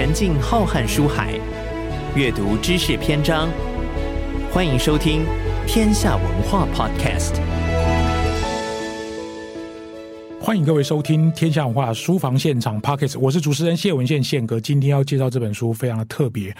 [0.00, 1.38] 沉浸浩瀚书海，
[2.16, 3.50] 阅读知识篇章。
[4.50, 5.26] 欢迎收听
[5.66, 7.34] 《天下文化 Podcast》。
[10.42, 14.58] 欢迎各位收听《天下文化书房现场 Podcast》，我是主持人谢文宪宪哥。
[14.58, 16.52] 今天要介绍这本书非常的特别，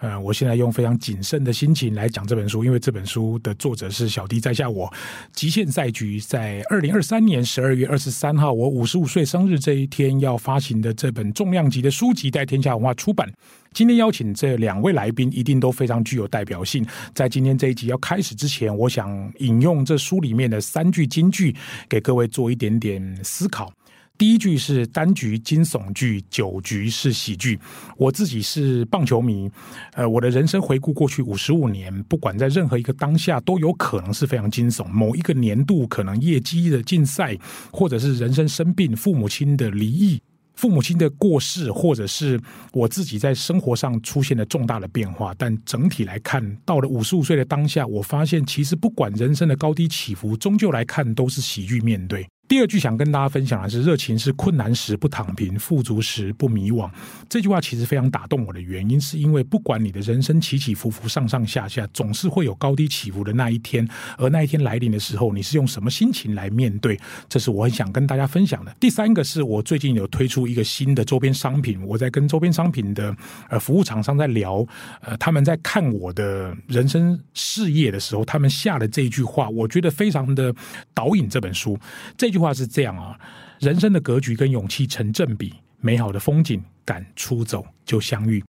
[0.00, 4.92] 呃，我现在用非常谨慎的心情来讲这本书，因为这本书的作者是小弟在下我。
[5.32, 13.32] 极限赛局在二零二三年十二月二十三号，我五十五岁生日这一天要发行的这本重量级的书籍，在天下文化出版。
[13.78, 16.84] 今天邀请这两位来宾，一定都非常具有代表性。
[17.14, 21.54] 在今天这一集要开始之前，我想引用这书里面的三句金句，
[21.88, 23.72] 给各位做一点点思考。
[24.18, 27.56] 第一句是单局惊悚剧，九局是喜剧。
[27.96, 29.48] 我自己是棒球迷，
[29.92, 34.84] 呃，我的人生回顾过去五十五年，不管在任何一个当下，都有可能是非常惊悚。
[34.86, 37.38] 某一个年度，可能业绩的竞赛，
[37.70, 40.20] 或者是人生生病，父母亲的离异。
[40.58, 42.36] 父母亲的过世，或者是
[42.72, 52.26] 我自己在生活上出现了重大的变化，但整体来看，到了五十五岁的当下，我发现其实不管人生的高低起伏，终究来看都是喜剧面对。
[52.48, 56.90] 第二句想跟大家分享的是：热情是困难时不躺平，富足时不迷惘。
[57.28, 63.86] 这句话其实非常打动我的原因，是因为不管你的人生起起伏伏、上上下下，总是会有高低起伏的那一天。
[64.16, 66.98] 而那一天来临的时候，你是用什么心情来面对？
[67.28, 68.74] 这是我很想跟大家分享的。
[68.80, 73.14] 第三个是我最近有推出一个新的周边商品，我在跟周边商品的
[73.50, 74.66] 呃服务厂商在聊，
[75.02, 80.54] 呃，他们在看我的人生事业的时候，他们下的这一句话，我觉得非常的
[80.94, 81.78] 导引这本书。
[82.16, 82.37] 这句。
[82.38, 83.18] 句话是这样啊，
[83.58, 88.42] 人生的格局跟勇气成正比，美好的风景敢出走就相遇。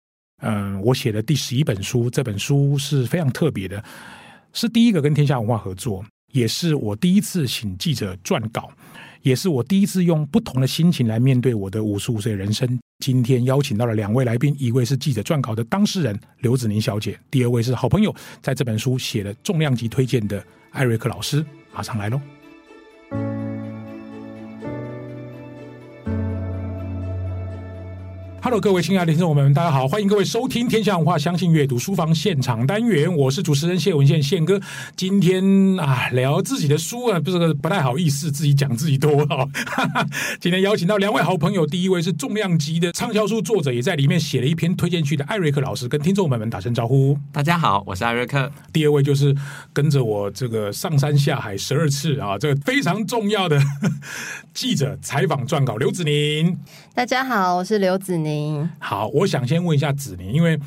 [0.42, 3.82] 嗯，我写的第十一本书，这本书是非常特别的，
[4.52, 8.70] 是第一个跟天下文化合作，也是我第一次请记者撰稿，
[9.22, 12.78] 也是我第一次用不同的心情来面对我的五十五岁人生。
[13.04, 22.20] 今天邀请到了两位来宾，一位是记者撰稿的当事人刘子宁小姐，第二位是好朋友，在这本书写了重量级推荐的艾瑞克老师，马上来喽。
[28.48, 34.58] Hello，各位亲爱的听众朋友们，大家好，欢迎各位收听《天下文化相信阅读书房现场单元》，我是主持人谢文宪宪哥。
[34.96, 39.46] 今天啊，聊自己的书啊，不是不太好意思，自己讲自己多哈。
[40.40, 47.18] 今天邀请到两位好朋友，第一位是重量级的畅销书作者，也在里面写了一篇推荐序的艾瑞克老师，跟听众朋友们打声招呼。
[47.30, 48.50] 大家好，我是艾瑞克。
[48.72, 49.36] 第二位就是
[49.74, 53.60] 跟着我这个上山下海十二次啊，这个非常重要的
[54.54, 56.56] 记者采访撰稿刘子宁。
[56.94, 58.37] 大家好，我是刘子宁。
[58.78, 60.58] 好，我想先问一下子宁，因为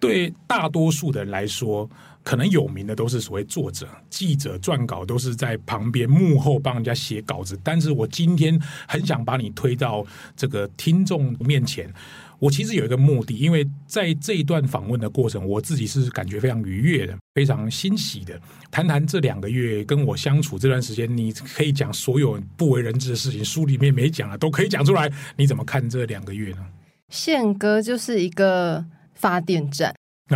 [0.00, 1.88] 对大多数的人来说，
[2.22, 7.58] 可能有名的都是所谓作者、记者撰稿，都是在旁边幕后帮人家写稿子。
[7.64, 10.04] 但是我今天很想把你推到
[10.36, 11.92] 这个听众面前。
[12.40, 18.40] 我其实有一个目的，因为在这一段访问的过程，我自己是感觉非常愉悦的，非常欣喜的。
[18.70, 25.10] 谈谈这两个月跟我相处这段时间，你可以讲所有不为人知的事情，书里面没讲的都可以讲出来。
[25.34, 26.64] 你怎么看这两个月呢？
[27.08, 29.94] 宪哥就是一个发电站。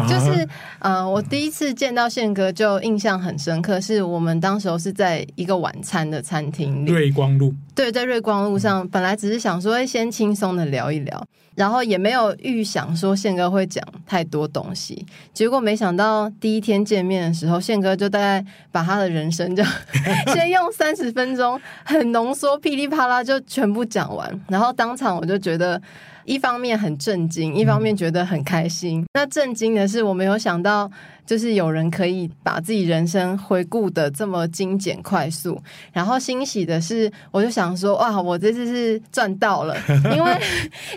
[0.08, 7.52] 就是，呃，我第一次见到宪哥就印象很深刻，是我们当时候是在一个晚餐的餐厅里，瑞光路。
[7.74, 11.22] 对，在瑞光路上，本来只是想说，先轻松的聊一聊，
[11.56, 15.04] 然后也没有预想说宪哥会讲太多东西，
[15.34, 19.62] 结果没想到第一天见面的时候，宪哥就大概把他的人生就
[20.32, 25.78] 先用三十分钟很浓缩，噼里啪啦就全部讲完，然后当场我就觉得。
[26.24, 29.00] 一方面很震惊，一方面觉得很开心。
[29.00, 30.90] 嗯、那震惊的是，我没有想到，
[31.26, 35.60] 就是有人可以把自己人生回顾的这么精简快速。
[35.92, 39.76] 然后欣喜的是，我就想说，哇，我这次是赚到了，
[40.14, 40.40] 因为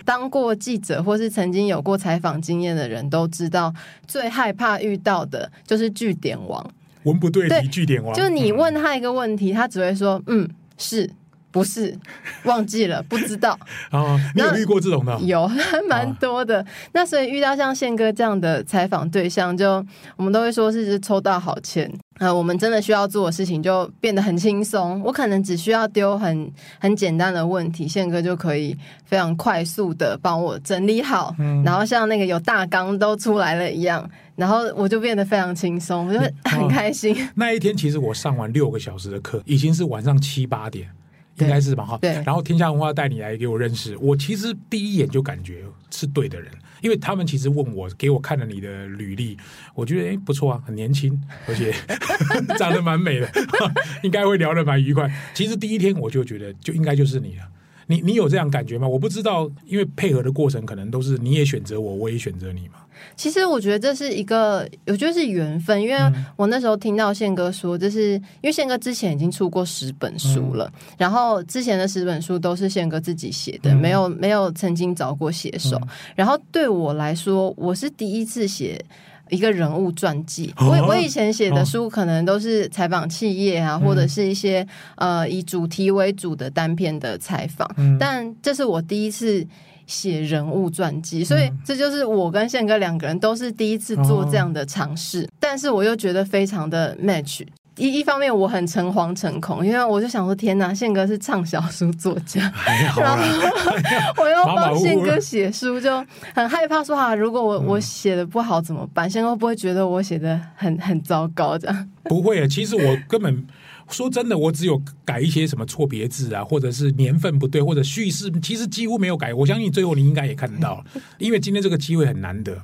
[0.03, 3.74] 当过记者或是曾经有过采访经验的人都知道，
[4.07, 6.66] 最害怕遇到的就是据点王，
[7.03, 8.13] 文不对题，据点王。
[8.13, 10.47] 就你问他一个问题，他只会说，嗯，
[10.78, 11.09] 是。
[11.56, 11.98] 不是，
[12.44, 13.58] 忘记了， 不知道
[13.92, 14.20] 啊。
[14.36, 15.18] 你有遇过这种的？
[15.22, 16.60] 有，还 蛮多的。
[16.60, 19.81] 啊、那所以遇到像宪哥这样的采访对象，就
[20.18, 21.90] 我们都会说是抽到好签。
[22.19, 25.02] 呃，我们真的需要做的事情就变得很轻松。
[25.02, 37.16] 我可能只需要丢很很简单的问题，宪哥就可以非常快速的帮我整理好，嗯、然后像那个有大纲都出来了一样，然后我就变得非常轻松，我就很开心。
[37.22, 40.90] 啊、那一天其实我上完六个小时的课，已经是晚上七八点。
[41.38, 42.12] 应该是吧哈，对。
[42.26, 46.52] 然后天下文化带你来给我认识，我其实第一眼就感觉是对的人，
[46.82, 49.38] 因为他们其实问我，给我看了你的履历，
[49.74, 51.74] 我觉得哎不错啊，很年轻，而且
[52.58, 53.30] 长得蛮美的，
[54.04, 55.12] 应该会聊得蛮愉快。
[55.34, 57.44] 其实第一天我就觉得就应该就是你了，
[57.88, 58.88] 你你有这样感觉吗？
[58.88, 62.76] 我不知道，因为配合的过程可能都是你也选择我，我也选择你嘛。
[63.16, 65.96] 其实我觉得这是一个，我觉得是缘分，因为
[66.36, 75.78] 我那时候听到宪哥说，就是因为宪哥之前已经出过十本书了，嗯、然后之前的十本书都是宪哥自己写的，嗯、没有没有曾经找过写手。
[75.81, 78.84] 嗯、然后对我来说，我是第一次写。
[79.31, 84.63] 一个人物传记，我我以前写的书可能都是采访企业啊，或者是一些
[84.98, 87.68] 呃以主题为主的单篇的采访，
[88.00, 89.44] 但这是我第一次
[89.88, 97.46] 写人物传记，所以这就是我跟宪哥两个人都是第一次做这样的尝试，但是我又觉得非常的 match。
[97.78, 102.50] 一一方面我很诚惶诚恐，因为我就想说天哪，宪哥是畅销书作家，
[102.98, 103.22] 然后
[104.16, 105.94] 我又帮宪哥写书，就
[106.34, 109.10] 很害怕说啊，如果我我写的不好怎么办？
[109.10, 111.90] 宪哥会不会觉得我写的很很糟糕这样？
[112.06, 113.46] 不会啊，其实我根本
[113.90, 119.34] 说真的，我只有改一些什么错别字啊，或者是年份不对，或者叙事，其实几乎没有改。
[119.34, 120.84] 我相信最后你应该也看得到，
[121.20, 122.62] 因为今天这个机会很难得。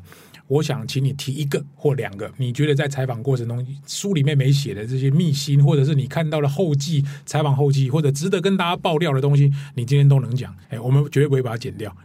[0.48, 10.54] 我想请你提一个或两个，你觉得在采访过程中书里面没写的这些秘辛，或者是你看到了后记采访后记，或者值得跟大家爆料的东西，你今天都能讲。
[10.68, 11.96] 哎，我们绝对不会把它剪掉。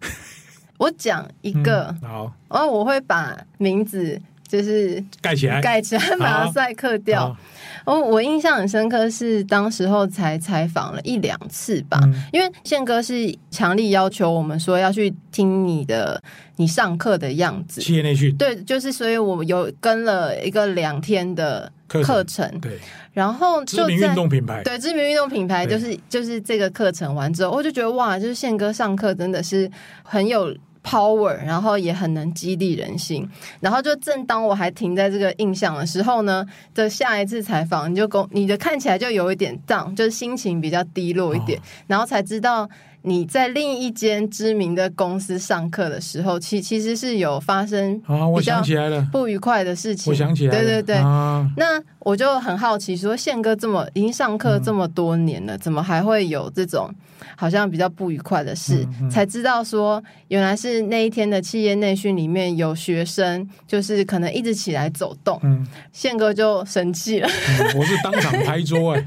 [0.79, 7.37] 我讲一个，嗯、好，然后我会把名字就是盖起来，盖起来，把它赛克掉。
[7.85, 16.21] 哦，我印象很深刻，是当时候才采访了一两次吧，嗯、因为宪哥是强力要求我们说要去听你的
[16.57, 22.73] 你上课的样子，企业内训，对，就是所以我有跟了一个两天的课程，课程对，
[23.13, 29.71] 然后就知名运动品牌，对，知名运动品牌就是就是这个课程完之后，我就觉得哇，就是宪哥上课真的是
[30.03, 30.53] 很有。
[30.87, 33.29] Power，然后也很能激励人心。
[33.59, 41.59] 然后就正当我还停在这个印象的时候呢，的下一次采访，你就公，你的看起来就有一点 down，就是心情比较低落一点。
[41.59, 42.71] 哦、然后才知道
[43.09, 50.11] 你在另一间知名的公司上课的时候，其其实是有发生啊，我想起来了，不愉快的事情。
[50.11, 50.97] 我想起来了，对对对。
[50.97, 56.91] 啊、那我就很好奇，说宪哥这么已经上课这么多年了，嗯、怎么还会有这种？
[57.37, 69.07] 好像比较不愉快的事，嗯嗯、才知道说原来是那一天的企业内训里面有学生，就是可能一直起来走动，嗯，宪哥就生气了、嗯，我是当场拍桌哎、欸，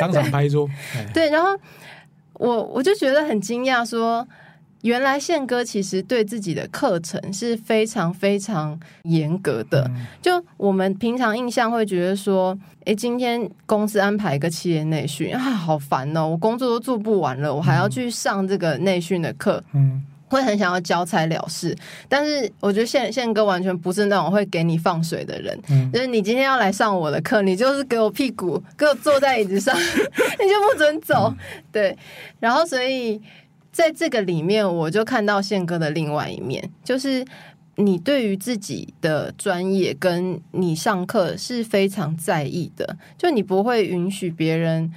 [0.00, 0.68] 当场拍桌，
[1.12, 1.48] 对，然后
[2.38, 4.26] 我我就觉得很惊讶说。
[4.82, 9.82] 原来宪哥其实对自己的课程是非常非常严格的。
[9.88, 21.76] 嗯、就我们平常印象会觉得说，诶，今天公司安排一个企业内训啊，好烦哦，我工作都做不完了，我还要去上这个内训的课，嗯，会很想要交差了事。
[22.08, 31.28] 但是我觉得宪宪哥完全不是那种会给你放水的人，嗯、就是你今天要来上我的课，你就是给我屁股，给我坐在椅子上， 你就不准走。
[31.28, 31.36] 嗯、
[31.72, 31.98] 对，
[32.40, 33.20] 然后所以。
[33.70, 37.24] 在这个里面，我就看到宪哥的另外一面，就是
[37.76, 44.90] 你对于自己的专业跟你上课是非常在意的，就你不会允许别人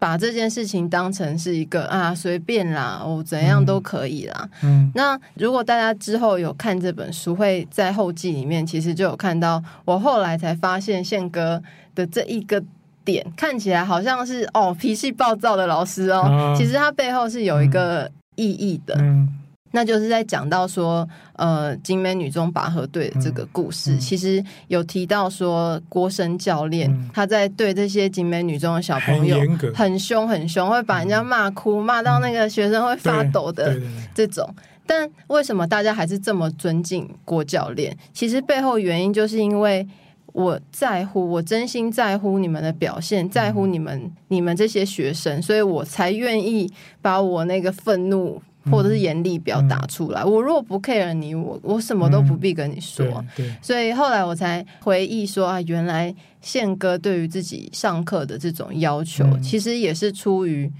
[0.00, 4.48] 把这件事情当成是一个啊随便啦，我怎样都可以啦。
[4.64, 11.62] 嗯，那如果大家之后有看这本书，会在后记里面其实就有看到，我后来才发现宪哥
[11.94, 12.60] 的这一个。
[13.02, 19.26] 点看起来好像是哦脾气暴躁的老师哦，啊、其实他背后是有一个意义的，嗯、
[19.70, 29.38] 那就是在讲到说呃景美女中拔河队的这个故事，嗯嗯、其实有提到说郭生教练、嗯、他在对这些景美女中的小朋友
[29.74, 33.80] 很凶很凶，会把人家骂哭，骂、嗯、到那个学生会发抖的
[34.14, 34.48] 这种。
[34.86, 37.96] 但为什么大家还是这么尊敬郭教练？
[38.12, 39.86] 其实背后原因就是因为。
[40.32, 48.40] 我在乎，我真心在乎你们的表现，在乎你们你们这些学生，所以我才愿意把我那个愤怒
[48.70, 50.24] 或者是严厉表达出来。
[50.24, 53.06] 我如果不 care 你，我我什么都不必跟你说。
[53.06, 60.70] 嗯、对，对，所以后来我才回忆说啊，原来宪哥对于自己上课的这种要求，嗯、其实也是出于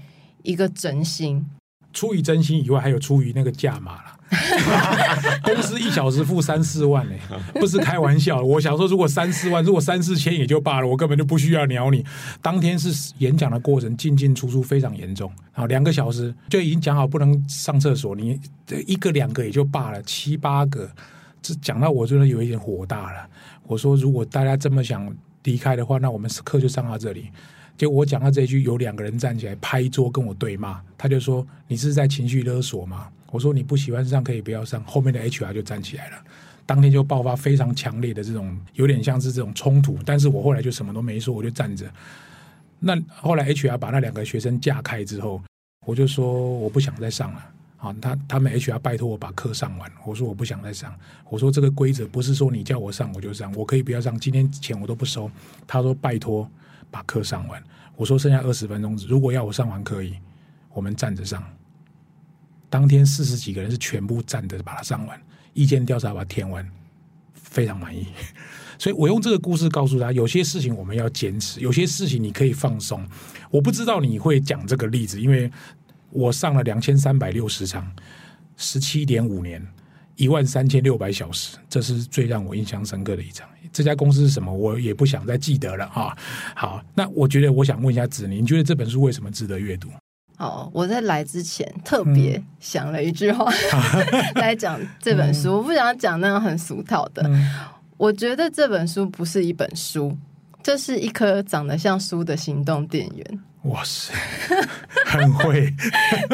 [0.43, 1.45] 一个真心。
[1.93, 4.17] 出于真心以外，还有出于那个价码了。
[5.43, 7.15] 公司一小时付三四万呢，
[7.55, 8.41] 不是开玩笑。
[8.41, 12.05] 我想说，如果三四万，如果三四千也就罢了，我根本就不需要鸟你。
[12.41, 18.39] 当天是演讲的过程进进出出非常严重，好，两个小时就已经讲好不能上厕所，你
[18.87, 20.89] 一个两个也就罢了，七八个，
[21.41, 23.27] 这讲到我真的有一点火大了。
[23.63, 27.29] 我说，如果大家这么想离开的话，那我们课就上到这里。
[27.77, 36.17] 结果我讲到这一句，有两个人站起来拍桌跟我对骂，他就说：“你是在情绪勒索吗？”我说，你不喜欢上可以不要上，后面的 HR 就站起来了，
[36.65, 39.97] 当天就爆发非常强烈的这种，有点像是这种冲突。
[40.05, 41.89] 但是我后来就什么都没说，我就站着。
[42.79, 45.41] 那后来 HR 把那两个学生架开之后，
[45.85, 47.45] 我就说我不想再上了。
[47.77, 50.93] 好，他他们 HR 拜托我把课上完，我说我不想再上。
[51.29, 55.31] 我说这个规则不是说你叫我上我就上，我可以不要上，今天钱我都不收。
[55.65, 56.47] 他说拜托
[56.91, 57.63] 把课上完。
[57.95, 60.13] 我说剩下二十分钟，如果要我上完可以，
[60.73, 61.43] 我们站着上。
[62.69, 65.19] 当天四十几个人是全部站着把它上完，
[65.53, 66.69] 意见调查把它填完，
[67.33, 68.05] 非常满意。
[68.77, 73.03] 所以我用这个故事告诉他，有些事情我们要坚持，有些事情你可以放松。
[73.49, 75.51] 我不知道你会讲这个例子，因为。
[76.13, 77.89] 我上了两千三百六十场，
[78.57, 79.65] 十七点五年，
[80.21, 83.49] 一万三千六百小时，这是最让我印象深刻的一场。
[83.73, 84.53] 这家公司是什么？
[84.53, 86.15] 我也不想再记得了啊。
[86.55, 89.89] 好，那我觉得我想问一下子宁，你觉得这本书为什么值得阅读？
[90.37, 97.23] 哦，我在来之前特别想了一句话、嗯、来讲这本书，我不想讲那样很俗套的。
[97.25, 97.49] 嗯、
[97.97, 100.15] 我觉得这本书不是一本书，
[100.61, 103.39] 这是一颗长得像书的行动电源。
[103.63, 104.13] 哇塞，
[105.07, 105.73] 很会，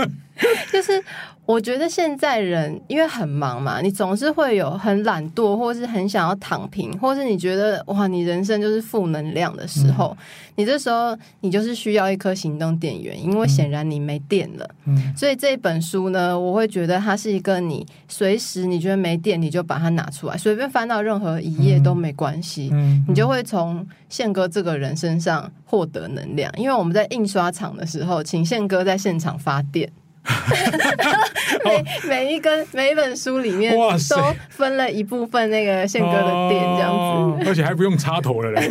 [0.74, 1.02] 就是。
[1.48, 10.24] 我觉得现在人因为很忙嘛，你总是会有很懒惰，或是很想要躺平，或是你觉得哇，你人生就是负能量的时候，嗯、
[10.58, 14.70] 你这时候你就是需要一颗行动电源，因为显然你没电了。
[14.88, 26.52] 嗯，所以这本书呢，我会觉得它是一个你随时你觉得没电，你就把它拿出来，随便翻到任何一页都没关系，嗯，你就会从宪哥这个人身上获得能量。
[26.58, 29.90] 因为我们在印刷厂的时候，请宪哥在现场发电。
[31.64, 38.70] 每每一根每一本书里面都分了一部分那个宪哥的电这样子，哦，而且还不用插头了嘞。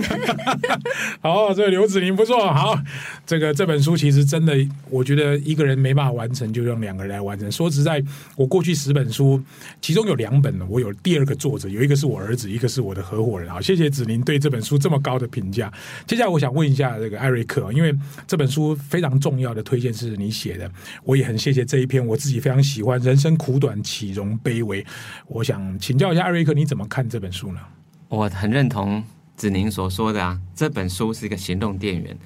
[1.20, 2.52] 好，这个刘子宁不错。
[2.52, 2.78] 好，
[3.26, 4.54] 这个这本书其实真的，
[4.90, 7.50] 我觉得一个人没办法完成，就用两个人来完成。
[7.50, 8.02] 说实在，
[8.36, 9.40] 我过去十本书，
[9.80, 13.48] 其中有两本呢，我有第二个作者，有一个是我儿子，一个是我的合伙人。
[13.48, 15.72] 好，谢谢子宁对这本书这么高的评价。
[16.06, 17.94] 接下来我想问一下这个艾瑞克，因为
[18.26, 20.70] 这本书非常重要的推荐是你写的，
[21.04, 21.36] 我也很。
[21.46, 22.98] 谢谢这一篇，我自己非常喜欢。
[22.98, 24.84] 人生苦短，岂容卑微？
[25.28, 27.60] 我想请教一下艾瑞克，你怎么看这本书呢？
[28.08, 29.00] 我很认同
[29.36, 32.18] 子宁所说的啊，这本书是一个行动电源。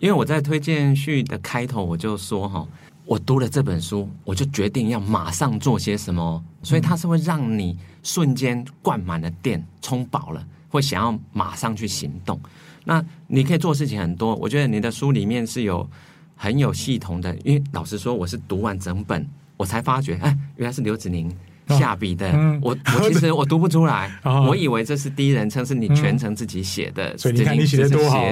[0.00, 2.66] 因为我在推荐序的开头我就说哈，
[3.04, 12.40] 我读了这本书，我就决定要马上做些什么，所以它是会让你瞬间灌满了电，充饱了，会想要马上去行动。
[12.82, 15.88] 那你可以做事情很多，我觉得你的书里面是有。
[16.36, 19.26] 很有系统的，因为老实说，我是读完整本，
[19.56, 21.34] 我才发觉，哎，原来是刘子宁
[21.68, 22.28] 下笔的。
[22.28, 27.08] 哦嗯、我我其实我读不出来， 哦、我以为这是第一人称，是你全程自己写的。
[27.14, 28.22] 嗯、所以你看你写的多好，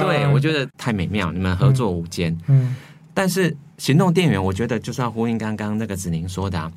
[0.00, 2.34] 对，我觉得太美妙，你们合作无间。
[2.46, 2.76] 嗯，
[3.12, 6.70] 但是行动电源，我觉得就是要呼应刚刚那个子宁说的、啊，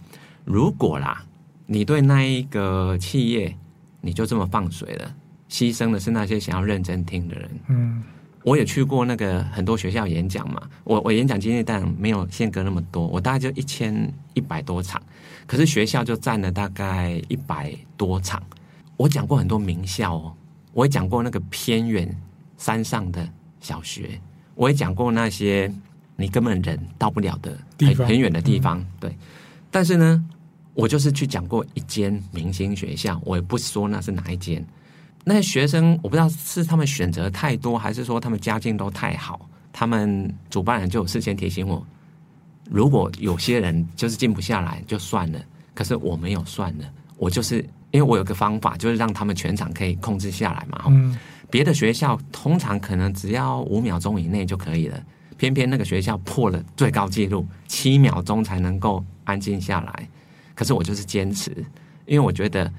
[0.44, 1.24] 如果啦，
[1.68, 3.56] 你对那一个企业，
[4.02, 5.14] 你就这么放水了，
[5.48, 7.50] 牺牲的是那些想要认真听的人。
[7.68, 8.04] 嗯。
[8.44, 15.02] 我也去过那个很多学校演讲嘛，我我演讲经验当然没有宪哥那么多，我大概就一千一百多场，
[15.46, 18.42] 可是学校就占了大概一百多场。
[18.98, 20.34] 我讲过很多名校哦，
[20.74, 22.10] 我也讲过那个偏远
[22.58, 23.28] 山上的
[23.60, 24.20] 小学，
[24.56, 25.72] 我也讲过那些
[26.16, 29.18] 你根本人到不了的很很远的地方，嗯、对。
[29.70, 30.24] 但是呢，
[30.74, 34.66] 我就是去讲过一间明星学校，我也不说那是哪一间。
[35.24, 39.48] 那些学生，我不知道是他们选择太多，还是说他们家境都太好。
[39.72, 41.86] 他们主办人就有事先提醒我，
[42.70, 45.40] 如果有些人就是静不下来，就算了。
[45.74, 46.86] 可是我没有算了，
[47.18, 47.58] 我就是
[47.92, 50.84] 因为我有个方法，就是让他们全场可以控制下来嘛。
[50.88, 51.18] 嗯。
[51.50, 55.02] 别的学校通常可能只要五秒钟以内就可以了，
[55.38, 60.08] 偏偏那个学校破了最高纪录，七秒钟才能够安静下来。
[60.56, 61.52] 可是我就是坚持，
[62.06, 62.72] 因为我觉得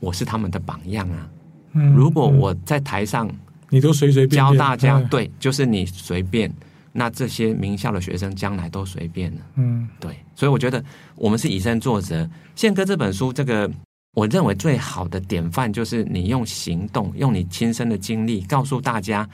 [0.00, 1.28] 我是他们的榜样啊。
[1.72, 3.30] 如果我在台上，
[3.70, 6.52] 你都随随便教大家，对，就是你随便，
[6.92, 9.40] 那这些名校的学生将来都随便了。
[9.56, 10.84] 嗯，对，所以我觉得
[11.16, 12.28] 我们是以身作则。
[12.54, 13.70] 宪哥这本书，这个
[14.14, 19.28] 我认为最好的典范就是你用行动，用你亲身的经历告诉大家。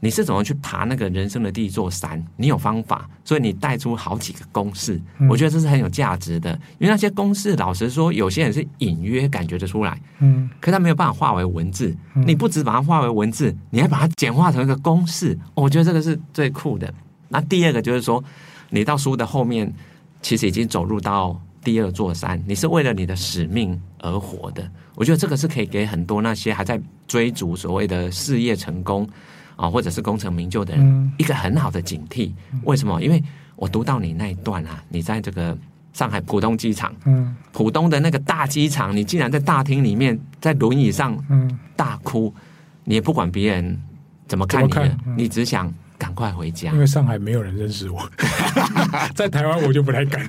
[0.00, 2.22] 你是怎么去爬那个人生的第一座山？
[2.36, 6.52] 你有方法，所以你带出好几个公式，嗯、我觉得这是很有价值的。
[6.78, 11.96] 因为那些公式，老实说，有些人是隐约感觉得出来，嗯，可他没有办法化为文字。
[12.14, 16.92] 嗯、你不只把它化为文字，你还把它简化成一个公式，我觉得这个是最酷的。
[17.28, 18.22] 那第二个就是说，
[18.68, 19.72] 你到书的后面，
[20.20, 24.70] 其实已经走入到第二座山，你是为了你的使命而活的。
[24.94, 29.08] 我觉得这个是可以给很多那些还在追逐所谓的事业成功。
[29.56, 32.30] 啊，或者是功成名就的人，嗯、一个很好的警惕。
[32.64, 33.02] 为什么？
[33.02, 33.22] 因为
[33.56, 35.56] 我读到你那一段啊，你在这个
[35.92, 42.42] 上海浦东机场，嗯，浦东的那个大机场，你竟然在大厅里面在轮椅上，嗯，大哭，嗯、
[42.84, 43.82] 你也不管别人
[44.28, 46.70] 怎么看你，看嗯、你只想赶快回家。
[46.72, 48.06] 因为上海没有人认识我。
[49.16, 50.28] 在台湾我就不太敢。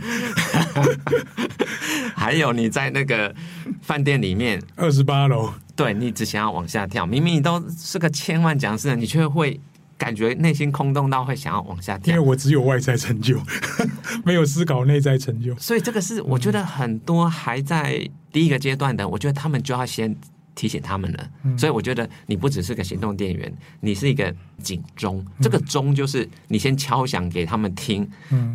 [2.15, 3.33] 还有你在那个
[3.81, 9.57] 饭店里面二十八楼，对，你只想要往下跳，明明你都是个千万讲师，你却会
[9.95, 12.15] 感觉内心空洞到会想要往下跳。
[12.15, 13.39] 因为我只有外在成就，
[14.25, 15.55] 没有思考内在成就。
[15.57, 20.13] 所以这个是我觉得很多还在第一个阶段的，我觉得他们就要先
[20.55, 21.29] 提醒他们了。
[21.55, 25.23] 所以我觉得你不只是个行动电源，你是一个警钟。
[25.39, 28.09] 这个钟就是你先敲响给他们听。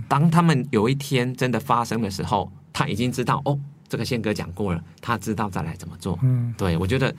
[0.09, 2.51] 当他们有一天真的发生的时候。
[2.75, 3.61] 他已经知道哦，
[3.93, 6.19] 这个宪哥讲过了，他知道再来怎么做。
[6.23, 7.15] 嗯，对，我觉得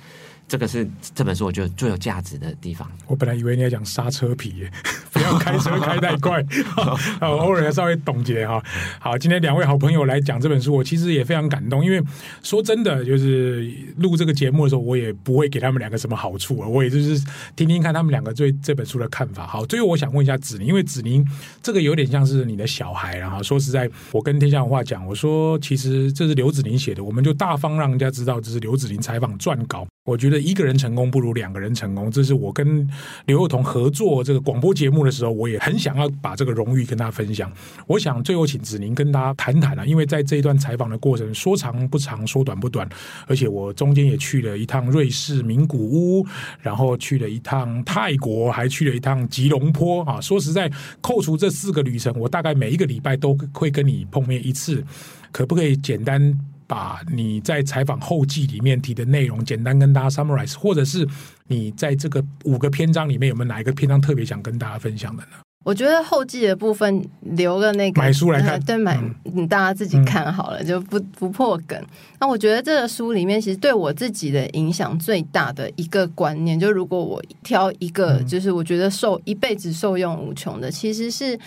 [0.48, 2.90] 这个是这本书我觉得最有价值的地方。
[3.08, 4.72] 我本来以为你要讲刹车皮耶，
[5.12, 6.44] 不要开车开太快。
[6.76, 8.64] 好，偶尔要稍微总结哈。
[9.00, 12.00] 好，今天两位好朋友来讲这本书，我其实也非常感动，因为
[12.44, 17.20] 说真的，就是录这个节目的时候，我也不会给他们两个什么好处啊，我也就是
[17.56, 19.48] 听听看他们两个对这本书的看法。
[19.48, 21.26] 好，最后我想问一下子宁，因为子宁
[21.64, 29.88] 这个有点像是你的小孩，然后说实在，我跟天下文化讲，我说其实这是刘子宁写的，我们就大方让人家知道这是刘子宁采访撰稿。
[30.06, 32.86] 我觉得一个人成功不如两个人成功，这是我跟
[33.26, 37.50] 刘幼彤合作这个广播节目的时候，我也很想要把这个荣誉跟大家分享。
[37.88, 42.86] 我想最后请子宁跟大家谈谈啊，因为在这一段采访的过程，说长不长，说短不短，
[43.28, 46.28] 而且我中间也去了一趟瑞士名古屋，
[46.60, 50.20] 然后去了一趟泰国，还去了一趟吉隆坡啊。
[50.20, 50.70] 说实在，
[51.00, 54.84] 扣除这四个旅程，我大概每一个礼拜都会跟你碰面一次，
[55.32, 56.38] 可不可以简单？
[56.74, 61.08] 把你在采访后记里面提的内容简单跟大家 summarize，或者是
[61.46, 65.38] 你在这个五个篇章里面有没有哪一个篇章特别想跟大家分享的呢？
[65.64, 71.80] 我觉得后记的部分留个那个买书来看，对，买你大家自己看好了，嗯、就不不破梗。
[72.20, 81.40] 那我觉得这个书里面其实对我自己的影响最大的一个观念，就如果我挑一个，就是我觉得受一辈子受用无穷的，其实是。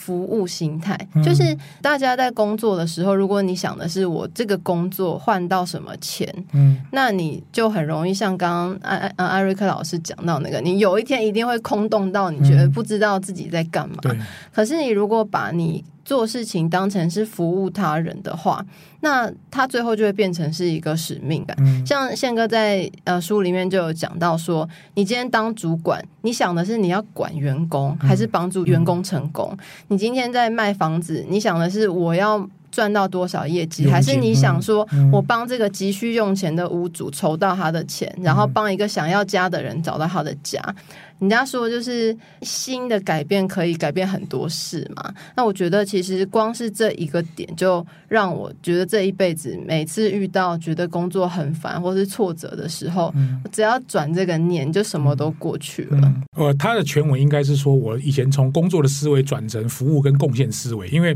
[0.00, 13.96] 服务心态，就是大家在工作的时候，如果你想的是我这个工作换到什么钱，嗯，那你就很容易像刚刚艾艾艾瑞克老师讲到那个，你有一天一定会空洞到你觉得不知道自己在干嘛。
[14.00, 14.16] 对，
[14.54, 18.66] 可是你如果把你做事情当成是服务他人的话，
[18.98, 21.56] 那他最后就会变成是一个使命感。
[21.60, 29.52] 嗯、像宪哥在呃书里面就有讲到说，你今天当主管，你想的是你要管员工，还是帮助员工成功？
[29.52, 40.60] 嗯、你今天在卖房子，你想的是我要赚到多少业绩，还是你想说我帮这个急需用钱的屋主筹到他的钱，然后帮一个想要家的人找到他的家？
[41.20, 45.14] 人家说，就是新的改变可以改变很多事嘛。
[45.36, 56.14] 那我觉得，其实光是这一个点，就让我觉得这一辈子每次遇到觉得工作很烦或是挫折的时候，嗯、只要转这个念，就什么都过去了。
[56.36, 61.14] 呃，他的全文应该是说，我以前从工作的思维转成服务跟贡献思维，因为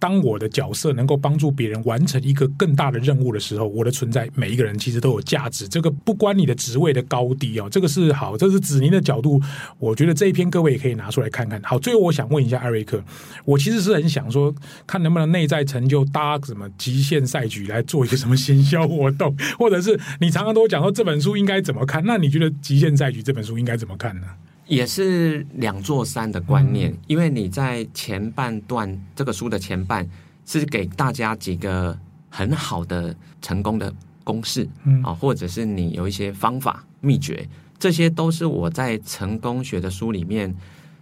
[0.00, 5.68] 当我的角色能够帮助别人完成一个更大的任务的时候，我的存在，每一个人其实都有价值。
[5.68, 9.40] 这个不关你的职位的高低哦，这个是好，这是子宁的角度。
[9.78, 11.60] 我觉得这一篇各位也可以拿出来看看。
[11.62, 13.02] 好，最后我想问一下艾瑞克，
[13.44, 14.54] 我其实是很想说，
[14.86, 22.02] 看能不能内在成就搭什么极限赛局来做一个什么行销活动，或者是你常常都讲说这本书应该怎么看？
[22.04, 24.26] 那你觉得极限赛局这本书应该怎么看呢？
[24.66, 30.08] 也是两座山的观念，嗯、因为你在前半段这个书的前半
[30.46, 31.94] 是给大家几个
[32.30, 33.92] 很好的成功的
[34.24, 37.46] 公式，嗯啊，或者是你有一些方法秘诀。
[37.84, 40.50] 这些都是我在成功学的书里面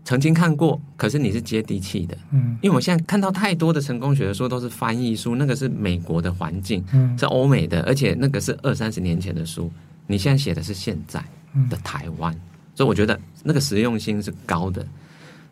[0.05, 9.71] 曾经看过，可是你是接地气的，嗯，因为我现在看到太多的成功学的书都是翻译书，那个是美国的环境，嗯，是欧美的，而且那个是二三十年前的书，
[10.09, 11.23] 你现在写的是现在
[11.71, 12.35] 的台湾，
[12.75, 14.85] 所以我觉得那个实用性是高的，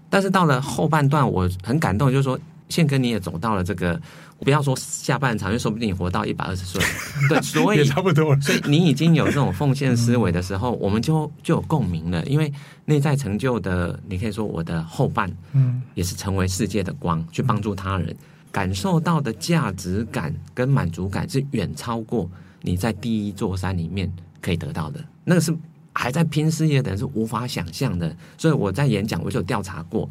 [0.09, 2.37] 但是到了后半段，我很感动，就是说。
[2.71, 4.01] 宪哥，你也走到了这个，
[4.39, 6.81] 不要说下半场，因为说不定你活到一百二十岁，
[7.29, 8.35] 对，所以也差不多。
[8.41, 12.25] 所以你已经有这种奉献思维的时候，嗯、我们就就有共鸣了。
[12.25, 12.51] 因为
[12.85, 18.17] 内在成就的，你可以说我的后半，嗯，也是成为世界的光，去帮助他人，嗯、
[18.53, 22.31] 感受到的价值感跟满足感是远超过
[22.63, 25.05] 你在第一座山里面可以得到的。
[25.25, 25.53] 那个是
[25.93, 28.17] 还在拼事业的人是无法想象的。
[28.39, 30.09] 所以我在演讲，我就调查过。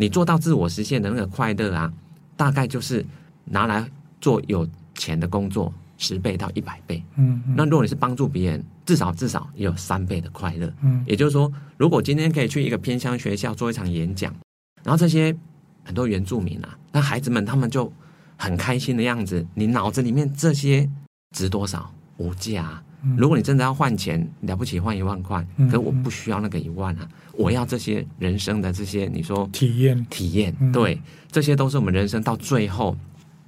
[0.00, 1.92] 你做到自我实现的那个快乐啊，
[2.34, 3.04] 大概就是
[3.44, 3.86] 拿来
[4.18, 7.04] 做有钱的工作十倍到一百倍。
[7.16, 10.72] 嗯，嗯，那如果你是帮助别人，至少至少也有三倍的快乐。
[10.80, 14.34] 嗯，也就是说，如果今天可以去一个偏乡学校做一场演讲，
[14.82, 15.36] 然后这些
[15.84, 17.92] 很多原住民啊，那孩子们他们就
[18.38, 20.88] 很开心的样子，你脑子里面这些
[21.36, 21.92] 值多少？
[22.16, 22.82] 无价。
[23.16, 27.08] 如果你真的要换钱，了不起换一万块，可是我不需要那个一万啊，
[27.40, 31.00] 我要这些人生的这些你说体验体验，对，
[31.32, 32.94] 这些都是我们人生到最后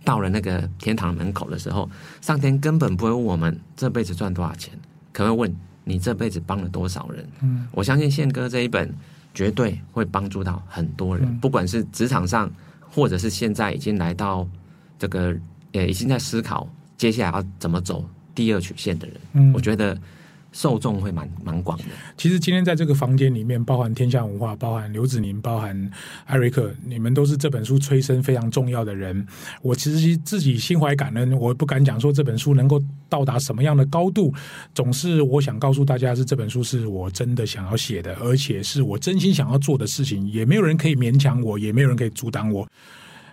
[0.03, 1.89] 到了那个天堂门口的时候，
[2.21, 4.73] 上天根本不会问我们这辈子赚多少钱，
[5.13, 7.27] 可会问你这辈子帮了多少人。
[7.43, 8.93] 嗯，我相信宪哥这一本
[9.35, 12.51] 绝对会帮助到很多人，不管是职场上，
[12.91, 14.49] 或者是现在已经来到
[14.99, 15.37] 这个
[15.73, 18.05] 呃，已经在思考接下来要怎么走。
[18.35, 19.95] 第二曲线的人，嗯，我觉得
[20.53, 21.85] 受众会蛮蛮广的。
[22.17, 25.91] 其实今天在这个房间里面，包含天下文化，包含刘子宁，包含
[26.27, 29.27] 艾瑞克，你们都是这本书催生非常重要的人。
[29.63, 34.33] 我其实自己心怀感恩，我不敢讲说这本书能够到达什么样的高度，
[34.75, 42.69] 总是我想告诉大家是这本书是我真的想要写的，而且是我真心想要做的事情，也没有人可以勉强我，也没有人可以阻挡我。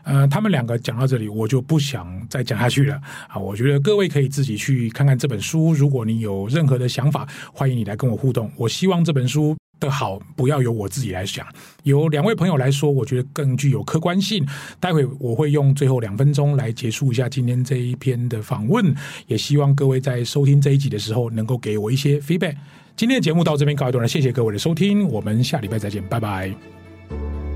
[0.03, 3.38] 呃，他们两个讲到这里，我就不想再讲下去了啊！
[3.38, 5.73] 我觉得各位可以自己去看看这本书。
[5.73, 8.51] 如果你有任何的想法，欢迎你来跟我互动。
[8.55, 11.45] 我希望这本书的好不要由我自己来想，
[11.83, 14.45] 由两位朋友来说，我觉得更具有客观性。
[14.79, 18.95] 待会我会用最后两分钟来结束一下今天这一篇的访问，
[19.27, 22.55] 也希望各位在收听这一集的时候能够给我一些 feedback。
[22.95, 27.48] 今天的节目到这边告一段落，谢谢各位的收听，我们下礼拜再见，拜拜。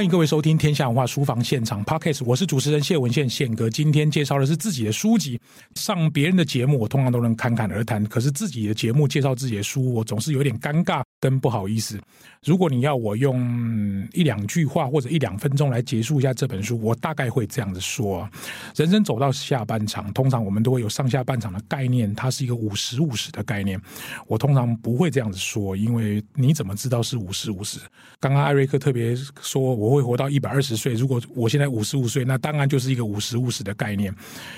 [0.00, 3.68] 欢迎各位收听《天下文化书房现场》Podcast，我是主持人谢文宪宪哥。
[3.68, 5.38] 今天介绍的是自己的书籍。
[5.74, 12.00] 上别人的节目，我通常都能侃侃而谈；可是自己的节目介绍自己的书，我总是有点尴尬跟不好意思。
[12.44, 18.28] 如果你要我用一两句话或者一两分钟来结束一下这本书，我大概会这样子说：
[18.74, 23.80] 人生走到下半场，通常我们都会有上下半场的概念，它是一个五十五十的概念。
[24.26, 27.78] 我通常不会这样子说，因为你怎么知道是五十五十？
[28.18, 29.60] 刚刚艾瑞克特别说。
[29.60, 30.94] 我会活到一百二十岁。
[30.94, 34.12] 如果我现在五十五岁，那当然就是一个五十五十的概念。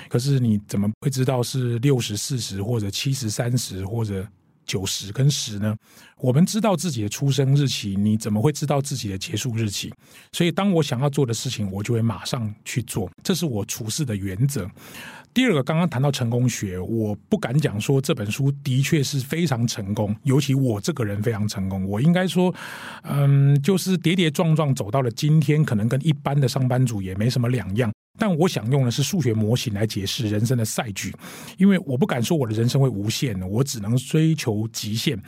[0.09, 4.25] 可是你怎么会知道是六十四十，或者七十三十，或者
[4.65, 5.75] 九十跟十呢？
[6.17, 9.91] 我们知道自己的出生日期，你怎么会知道自己的结束日期？
[10.31, 13.09] 所以，当我想要做的事情，我就会马上去做。
[13.21, 14.69] 这是我处事的原则。
[15.33, 21.83] 第二个，刚刚谈到成功学，我不敢讲说这本书的确是非常成功，尤其我这个人非常成功。
[21.85, 22.53] 我应该说，
[23.01, 27.91] 嗯，就是跌跌撞撞走到了今天，可能跟一般的上班族也没什么两样。
[28.17, 31.13] 但我想用的是数学模型来解释人生的赛局，
[31.57, 35.19] 因为我不敢说我的人生会无限，我只能追求极限。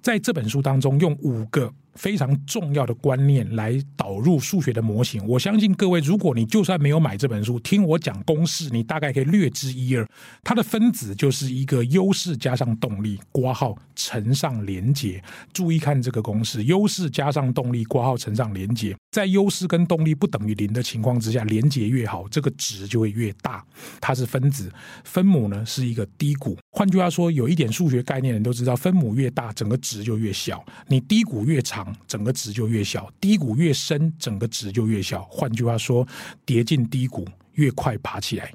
[0.00, 1.72] 在这本书当中，用五个。
[1.94, 5.26] 非常重要的观念来导入数学的模型。
[5.26, 10.08] 我相信各位，如果你就算没有买这本书，听我讲公式，你大概可以略知一二。
[10.42, 15.22] 它的分子就是一个优势加上动力，括号乘上连接。
[15.52, 18.96] 注意看这个公式：优势加上动力，括号乘上连接。
[19.10, 23.64] 在优势跟动力不等于零的情况之下，连接越好，这个值就会越大。
[24.00, 24.72] 它是分子，
[25.04, 26.56] 分母呢是一个低谷。
[26.70, 30.64] 换句话说，有一点数学概念的人都知道，分母越大，整个值就越小。
[30.86, 31.79] 你低谷越长。
[32.06, 35.22] 整个值就越小，低谷越深，整个值就越小。
[35.30, 36.06] 换句话说，
[36.44, 38.52] 跌进低谷越快爬起来，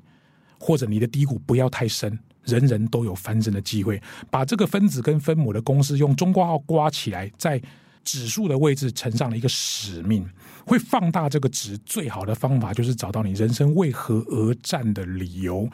[0.59, 4.01] 或者你的低谷不要太深，人人都有翻身的机会。
[4.29, 7.61] 把这个分子跟分母的公式用中括号刮起来，在
[8.05, 10.25] 指数的位置乘上了一个使命。
[10.67, 15.69] 会放大这个值，最好的方法就是找到你人生为何而战的理由。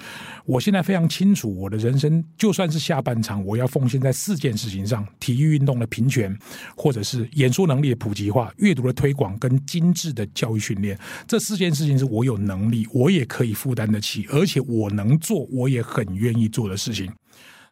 [0.46, 6.38] 我现在非常清楚，我的人生就算是下半场，我要奉献在四件事情上：体育运动的平权，
[6.76, 11.00] 或者是演说能力的普及化、阅读的推广跟精致的教育训练。
[11.26, 17.10] 这四件事情是我有能力，我也可以负担得起，而且我能做，我也很愿意做的事情。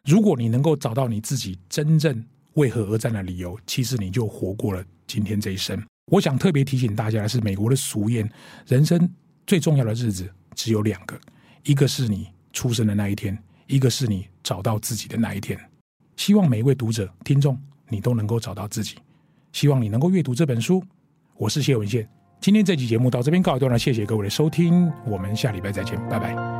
[0.06, 5.80] 如果你能够找到你自己真正为何而战的理由，其实你就活过了今天这一生。
[6.10, 8.28] 我想特别提醒大家的是，美国的俗谚：
[8.66, 9.08] 人生
[9.46, 11.18] 最重要的日子只有两个，
[11.62, 15.58] 一个是你出生的那一天，一个是你找到自己的那一天。
[16.16, 17.56] 希望每一位读者、听众，
[17.88, 18.96] 你都能够找到自己。
[19.52, 20.82] 希望你能够阅读这本书。
[21.36, 22.06] 我是谢文宪，
[22.40, 26.59] 今天这期节目到这边告一段落，谢谢各位的收听，我们下礼拜再见，拜拜。